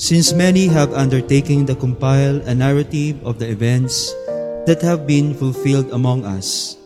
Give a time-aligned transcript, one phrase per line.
[0.00, 4.08] Since many have undertaken to compile a narrative of the events
[4.64, 6.80] that have been fulfilled among us,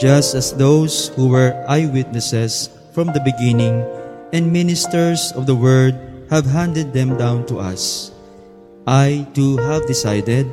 [0.00, 3.84] just as those who were eyewitnesses from the beginning
[4.32, 5.92] and ministers of the word
[6.32, 8.16] have handed them down to us.
[8.88, 10.48] I too have decided,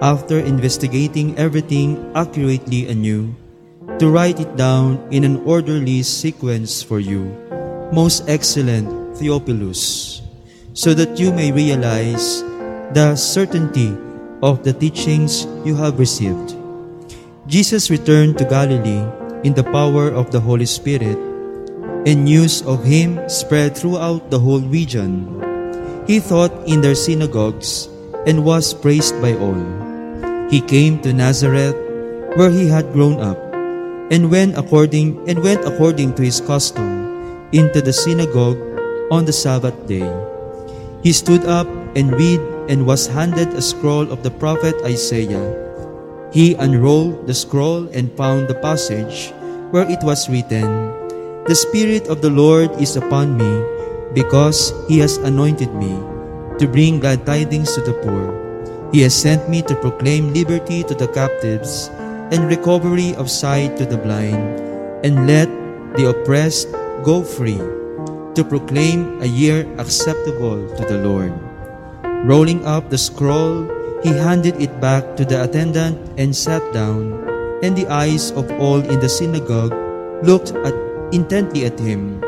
[0.00, 3.36] after investigating everything accurately anew,
[4.00, 7.28] to write it down in an orderly sequence for you,
[7.92, 8.88] most excellent
[9.20, 10.24] Theophilus,
[10.76, 12.44] so that you may realize
[12.92, 13.96] the certainty
[14.44, 16.52] of the teachings you have received.
[17.48, 19.00] Jesus returned to Galilee
[19.40, 21.16] in the power of the Holy Spirit,
[22.04, 25.24] and news of him spread throughout the whole region.
[26.04, 27.88] He taught in their synagogues
[28.28, 29.56] and was praised by all.
[30.52, 31.74] He came to Nazareth,
[32.36, 33.40] where he had grown up,
[34.12, 38.60] and went according and went according to his custom into the synagogue
[39.10, 40.04] on the Sabbath day.
[41.06, 45.54] He stood up and read and was handed a scroll of the prophet Isaiah.
[46.34, 49.30] He unrolled the scroll and found the passage
[49.70, 50.66] where it was written,
[51.46, 53.62] The Spirit of the Lord is upon me,
[54.18, 55.94] because He has anointed me
[56.58, 58.34] to bring glad tidings to the poor.
[58.90, 61.86] He has sent me to proclaim liberty to the captives
[62.34, 64.42] and recovery of sight to the blind,
[65.06, 65.46] and let
[65.94, 66.66] the oppressed
[67.06, 67.62] go free,
[68.36, 71.32] to proclaim a year acceptable to the Lord.
[72.28, 73.64] Rolling up the scroll,
[74.04, 77.16] he handed it back to the attendant and sat down,
[77.64, 79.72] and the eyes of all in the synagogue
[80.22, 80.76] looked at,
[81.12, 82.20] intently at him.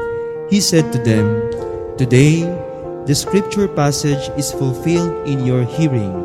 [0.49, 1.45] He said to them,
[2.01, 2.49] Today,
[3.05, 6.25] the scripture passage is fulfilled in your hearing.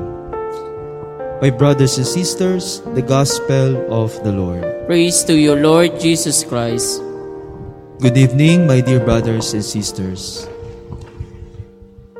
[1.43, 4.63] My brothers and sisters, the gospel of the Lord.
[4.87, 7.03] Praise to you, Lord Jesus Christ.
[8.03, 10.43] Good evening, my dear brothers and sisters.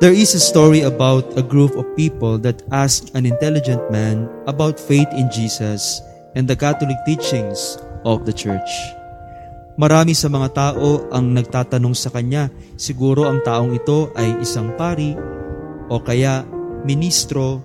[0.00, 4.80] There is a story about a group of people that asked an intelligent man about
[4.80, 6.00] faith in Jesus
[6.40, 7.76] and the Catholic teachings
[8.08, 8.64] of the Church.
[9.76, 12.48] Marami sa mga tao ang nagtatanong sa kanya,
[12.80, 15.12] siguro ang taong ito ay isang pari
[15.92, 16.48] o kaya
[16.88, 17.60] ministro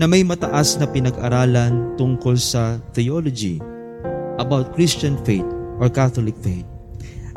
[0.00, 3.60] na may mataas na pinag-aralan tungkol sa theology
[4.40, 5.44] about Christian faith
[5.76, 6.69] or Catholic faith.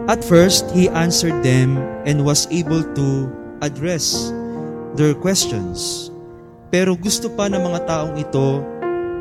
[0.04, 3.32] At first, he answered them and was able to
[3.64, 4.36] address
[5.00, 6.12] their questions.
[6.68, 8.60] Pero gusto pa ng mga taong ito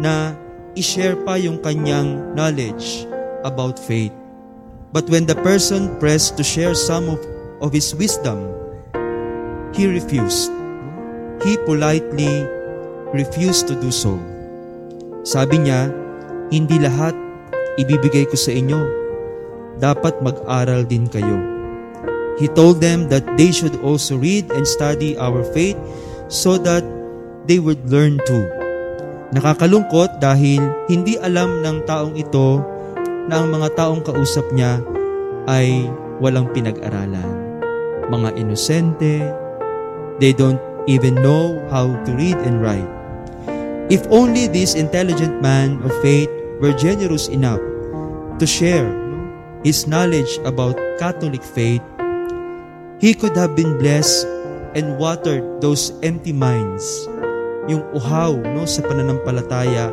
[0.03, 0.34] na
[0.75, 3.06] i-share pa yung kanyang knowledge
[3.47, 4.10] about faith.
[4.91, 7.22] But when the person pressed to share some of,
[7.62, 8.43] of his wisdom,
[9.70, 10.50] he refused.
[11.47, 12.43] He politely
[13.14, 14.19] refused to do so.
[15.22, 15.94] Sabi niya,
[16.50, 17.14] hindi lahat
[17.78, 19.02] ibibigay ko sa inyo.
[19.81, 21.38] Dapat mag-aral din kayo.
[22.41, 25.77] He told them that they should also read and study our faith
[26.33, 26.83] so that
[27.44, 28.49] they would learn too.
[29.32, 32.61] Nakakalungkot dahil hindi alam ng taong ito
[33.28, 34.81] na ang mga taong kausap niya
[35.49, 35.88] ay
[36.21, 37.61] walang pinag-aralan.
[38.12, 39.25] Mga inosente,
[40.21, 42.88] they don't even know how to read and write.
[43.88, 46.31] If only this intelligent man of faith
[46.61, 47.61] were generous enough
[48.38, 49.02] to share
[49.62, 51.83] his knowledge about Catholic faith,
[52.99, 54.27] he could have been blessed
[54.75, 57.06] and watered those empty minds,
[57.71, 59.91] yung uhaw no, sa pananampalataya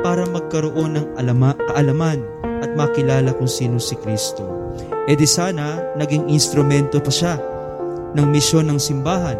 [0.00, 2.24] para magkaroon ng alama, kaalaman
[2.64, 4.44] at makilala kung sino si Kristo.
[5.04, 7.34] E di sana, naging instrumento pa siya
[8.16, 9.36] ng misyon ng simbahan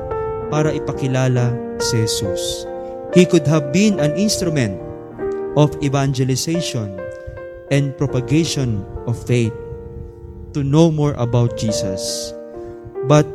[0.52, 2.69] para ipakilala si Jesus.
[3.16, 4.76] He could have been an instrument
[5.54, 7.03] of evangelization
[7.70, 9.52] and propagation of faith
[10.52, 12.32] to know more about Jesus.
[13.08, 13.28] But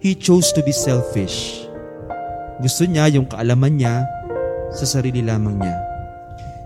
[0.00, 1.66] he chose to be selfish.
[2.58, 4.06] Gusto niya yung kaalaman niya
[4.74, 5.76] sa sarili lamang niya.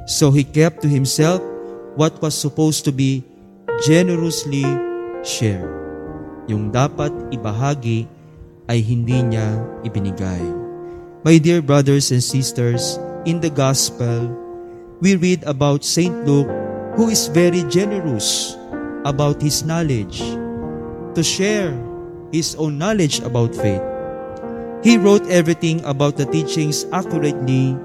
[0.09, 1.41] So he kept to himself
[1.95, 3.23] what was supposed to be
[3.85, 4.65] generously
[5.23, 5.69] shared.
[6.51, 8.09] Yung dapat ibahagi
[8.67, 10.43] ay hindi niya ibinigay.
[11.23, 14.27] My dear brothers and sisters, in the gospel,
[14.99, 16.51] we read about Saint Luke
[16.97, 18.57] who is very generous
[19.05, 20.21] about his knowledge
[21.17, 21.73] to share
[22.33, 23.83] his own knowledge about faith.
[24.83, 27.77] He wrote everything about the teachings accurately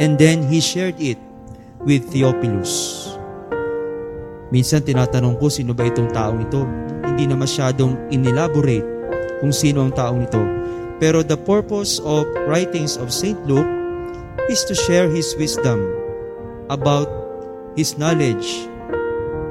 [0.00, 1.18] and then he shared it
[1.84, 3.06] with Theophilus.
[4.50, 6.66] Minsan tinatanong ko sino ba itong taong ito.
[7.06, 8.86] Hindi na masyadong inelaborate
[9.38, 10.42] kung sino ang taong ito.
[10.98, 13.38] Pero the purpose of writings of St.
[13.46, 13.68] Luke
[14.50, 15.80] is to share his wisdom
[16.68, 17.19] about
[17.76, 18.66] his knowledge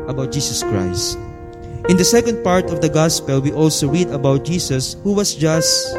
[0.10, 1.18] about Jesus Christ.
[1.88, 5.89] In the second part of the gospel, we also read about Jesus who was just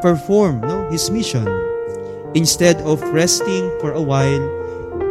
[0.00, 1.46] perform no, his mission.
[2.34, 4.42] Instead of resting for a while,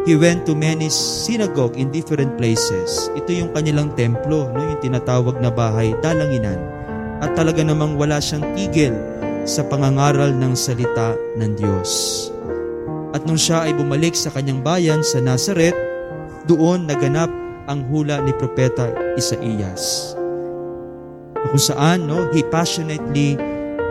[0.05, 3.09] he went to many synagogue in different places.
[3.17, 6.57] Ito yung kanilang templo, no, yung tinatawag na bahay, dalanginan.
[7.19, 8.95] At talaga namang wala siyang tigil
[9.43, 11.91] sa pangangaral ng salita ng Diyos.
[13.13, 15.77] At nung siya ay bumalik sa kanyang bayan sa Nazareth,
[16.45, 17.29] doon naganap
[17.69, 20.13] ang hula ni Propeta Isaías.
[21.49, 23.37] Kung saan, no, he passionately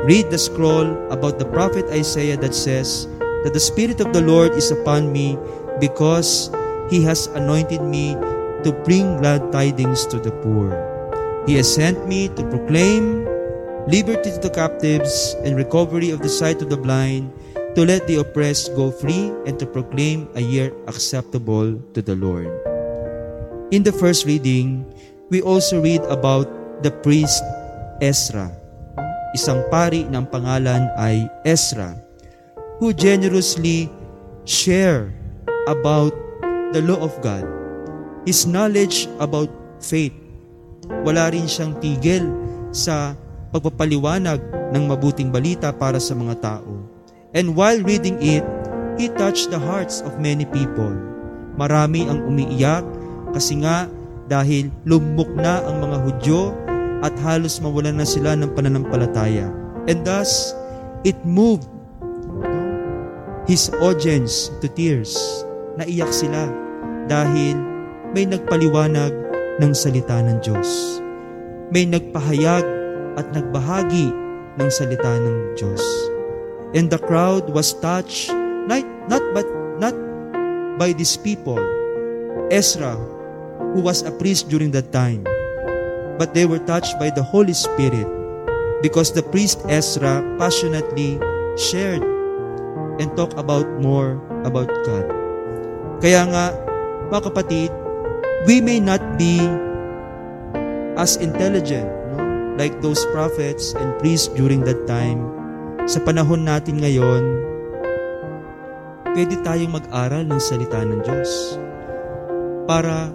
[0.06, 3.10] read the scroll about the prophet Isaiah that says
[3.42, 5.38] that the Spirit of the Lord is upon me
[5.82, 6.50] because
[6.90, 8.14] He has anointed me
[8.64, 10.72] to bring glad tidings to the poor.
[11.46, 13.24] He has sent me to proclaim
[13.88, 17.32] liberty to the captives and recovery of the sight of the blind,
[17.78, 22.50] to let the oppressed go free, and to proclaim a year acceptable to the Lord.
[23.70, 24.82] In the first reading,
[25.30, 26.50] we also read about
[26.82, 27.38] the priest
[28.02, 28.50] Ezra.
[29.30, 31.94] Isang pari ng pangalan ay Ezra,
[32.82, 33.86] who generously
[34.42, 35.14] share
[35.70, 36.10] about
[36.74, 37.46] the law of God,
[38.26, 40.18] his knowledge about faith.
[41.06, 42.26] Wala rin siyang tigil
[42.74, 43.14] sa
[43.54, 44.42] pagpapaliwanag
[44.74, 46.97] ng mabuting balita para sa mga tao.
[47.36, 48.44] And while reading it,
[48.96, 50.92] he touched the hearts of many people.
[51.60, 52.86] Marami ang umiiyak
[53.36, 53.90] kasi nga
[54.28, 56.52] dahil lumok na ang mga Hudyo
[57.04, 59.48] at halos mawalan na sila ng pananampalataya.
[59.88, 60.52] And thus,
[61.04, 61.68] it moved
[63.48, 65.16] his audience to tears
[65.78, 66.50] naiyak sila
[67.06, 67.56] dahil
[68.12, 69.14] may nagpaliwanag
[69.62, 71.00] ng salita ng Diyos.
[71.70, 72.64] May nagpahayag
[73.16, 74.10] at nagbahagi
[74.58, 76.07] ng salita ng Diyos.
[76.74, 78.28] And the crowd was touched
[78.68, 79.48] not, not but
[79.80, 79.96] not
[80.76, 81.58] by these people.
[82.52, 82.96] Ezra,
[83.72, 85.24] who was a priest during that time,
[86.20, 88.06] but they were touched by the Holy Spirit
[88.82, 91.18] because the priest Ezra passionately
[91.56, 92.04] shared
[93.00, 95.06] and talked about more about God.
[96.04, 96.44] Kaya nga,
[97.10, 97.70] mga kapatid,
[98.46, 99.40] we may not be
[100.98, 102.22] as intelligent no?
[102.58, 105.37] like those prophets and priests during that time.
[105.88, 107.24] Sa panahon natin ngayon,
[109.16, 111.56] pwede tayong mag-aral ng salita ng Diyos
[112.68, 113.08] para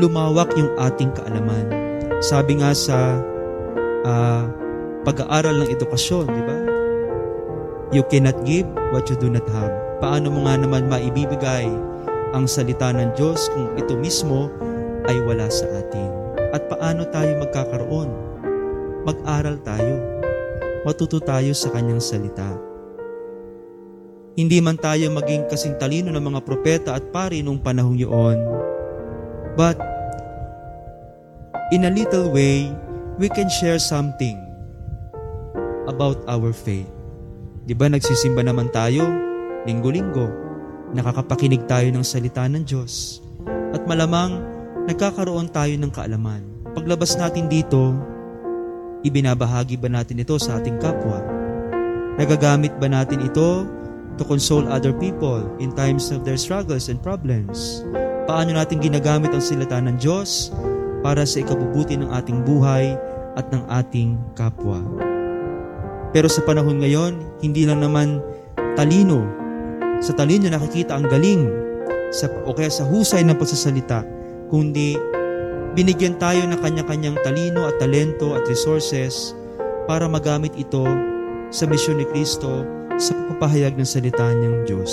[0.00, 1.68] lumawak yung ating kaalaman.
[2.24, 3.20] Sabi nga sa
[4.08, 4.48] uh,
[5.04, 6.58] pag-aaral ng edukasyon, di ba?
[7.92, 10.00] You cannot give what you do not have.
[10.00, 11.68] Paano mo nga naman maibibigay
[12.32, 14.48] ang salita ng Diyos kung ito mismo
[15.04, 16.08] ay wala sa atin.
[16.56, 18.08] At paano tayo magkakaroon?
[19.04, 20.18] Mag-aral tayo.
[20.88, 22.48] Matuto tayo sa kanyang salita.
[24.40, 28.40] Hindi man tayo maging kasing talino ng mga propeta at pari noong panahong yun.
[29.52, 29.76] But,
[31.76, 32.72] in a little way,
[33.20, 34.40] we can share something
[35.84, 36.88] about our faith.
[37.68, 39.04] Di ba nagsisimba naman tayo
[39.68, 40.48] linggo-linggo?
[40.92, 43.20] nakakapakinig tayo ng salita ng Diyos.
[43.76, 44.40] At malamang
[44.88, 46.42] nagkakaroon tayo ng kaalaman.
[46.72, 47.92] Paglabas natin dito,
[49.06, 51.22] ibinabahagi ba natin ito sa ating kapwa?
[52.18, 53.66] Nagagamit ba natin ito
[54.18, 57.86] to console other people in times of their struggles and problems?
[58.26, 60.50] Paano natin ginagamit ang salita ng Diyos
[61.00, 62.98] para sa ikabubuti ng ating buhay
[63.38, 64.82] at ng ating kapwa?
[66.10, 68.18] Pero sa panahon ngayon, hindi lang naman
[68.74, 69.38] talino
[69.98, 71.50] sa talino nakikita ang galing
[72.14, 74.06] sa, o kaya sa husay ng pagsasalita,
[74.46, 74.94] kundi
[75.72, 79.34] binigyan tayo ng kanya-kanyang talino at talento at resources
[79.88, 80.84] para magamit ito
[81.48, 82.64] sa misyon ni Kristo
[83.00, 84.92] sa pagpapahayag ng salita niyang Diyos.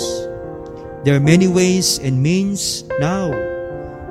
[1.04, 3.30] There are many ways and means now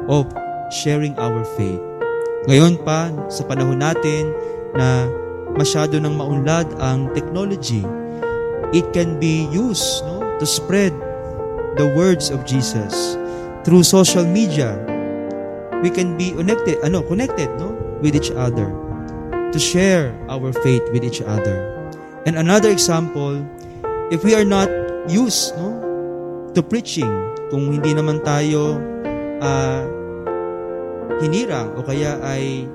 [0.07, 0.29] of
[0.71, 1.81] sharing our faith.
[2.45, 4.29] Ngayon pa, sa panahon natin
[4.77, 5.09] na
[5.57, 7.81] masyado nang maunlad ang technology,
[8.71, 10.93] it can be used no, to spread
[11.75, 13.17] the words of Jesus
[13.65, 14.77] through social media.
[15.85, 18.65] We can be connected, ano, connected, no, with each other
[19.53, 21.61] to share our faith with each other.
[22.25, 23.45] And another example,
[24.09, 24.65] if we are not
[25.05, 25.77] used, no,
[26.57, 27.13] to preaching,
[27.53, 28.81] kung hindi naman tayo
[29.45, 29.85] uh,
[31.21, 32.65] hinirang o kaya ay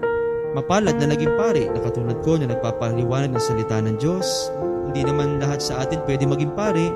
[0.54, 4.54] mapalad na naging pare, na katulad ko na nagpapaliwanag ng salita ng Diyos,
[4.86, 6.94] hindi naman lahat sa atin pwede maging pare,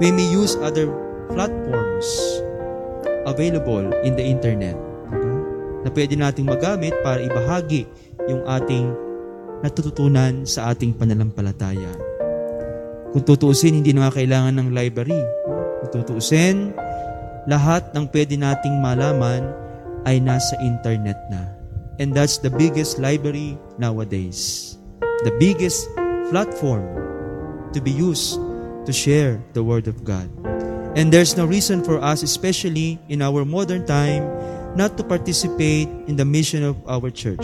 [0.00, 0.88] we may use other
[1.28, 2.08] platforms
[3.28, 4.80] available in the internet?
[5.84, 7.88] Na pwede nating magamit para ibahagi
[8.28, 8.92] yung ating
[9.60, 11.92] natututunan sa ating pananampalataya.
[13.10, 15.18] Kung tutuusin, hindi na kailangan ng library.
[15.82, 16.70] Kung tutuusin,
[17.50, 19.50] lahat ng pwede nating malaman
[20.06, 21.50] ay nasa internet na.
[22.00, 24.72] And that's the biggest library nowadays.
[25.26, 25.90] The biggest
[26.32, 26.86] platform
[27.76, 28.40] to be used
[28.88, 30.30] to share the Word of God.
[30.96, 34.26] And there's no reason for us, especially in our modern time,
[34.76, 37.42] not to participate in the mission of our church.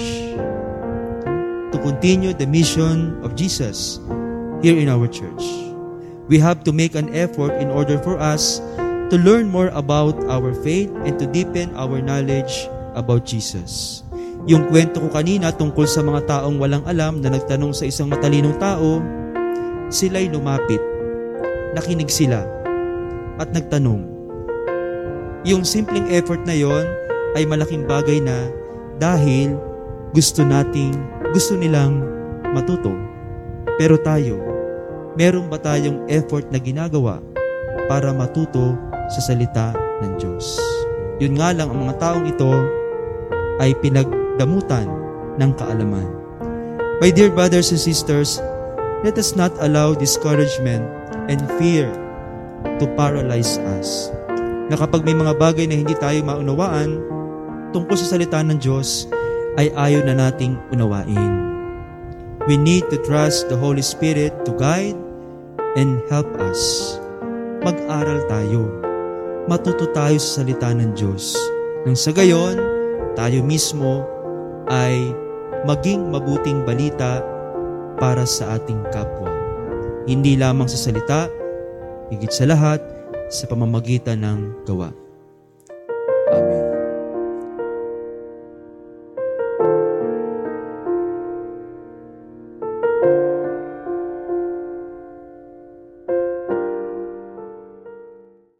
[1.74, 3.98] To continue the mission of Jesus
[4.62, 5.42] here in our church.
[6.26, 8.58] We have to make an effort in order for us
[9.10, 12.66] to learn more about our faith and to deepen our knowledge
[12.98, 14.02] about Jesus.
[14.46, 18.54] Yung kwento ko kanina tungkol sa mga taong walang alam na nagtanong sa isang matalinong
[18.58, 19.02] tao,
[19.90, 20.82] sila'y lumapit,
[21.74, 22.46] nakinig sila,
[23.38, 24.06] at nagtanong.
[25.46, 26.86] Yung simpleng effort na yon
[27.36, 28.48] ay malaking bagay na
[28.96, 29.60] dahil
[30.16, 30.96] gusto nating,
[31.36, 32.00] gusto nilang
[32.56, 32.96] matuto.
[33.76, 34.40] Pero tayo,
[35.20, 37.20] meron ba tayong effort na ginagawa
[37.92, 38.72] para matuto
[39.12, 40.56] sa salita ng Diyos?
[41.20, 42.52] Yun nga lang, ang mga taong ito
[43.60, 44.08] ay pinag
[44.40, 44.88] damutan
[45.36, 46.08] ng kaalaman.
[47.00, 48.40] My dear brothers and sisters,
[49.04, 50.84] let us not allow discouragement
[51.28, 51.92] and fear
[52.80, 54.08] to paralyze us.
[54.72, 57.15] Na kapag may mga bagay na hindi tayo maunawaan
[57.76, 59.04] tungkol sa salita ng Diyos,
[59.60, 61.44] ay ayaw na nating unawain.
[62.48, 64.96] We need to trust the Holy Spirit to guide
[65.76, 66.96] and help us.
[67.60, 68.64] Mag-aral tayo.
[69.44, 71.36] Matuto tayo sa salita ng Diyos.
[71.84, 72.56] Nang sa gayon,
[73.12, 74.08] tayo mismo
[74.72, 75.12] ay
[75.68, 77.20] maging mabuting balita
[78.00, 79.28] para sa ating kapwa.
[80.08, 81.28] Hindi lamang sa salita,
[82.08, 82.80] higit sa lahat,
[83.28, 85.05] sa pamamagitan ng gawa.